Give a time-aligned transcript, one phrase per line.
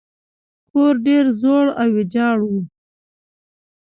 [0.69, 2.51] کور ډیر زوړ او ویجاړ و.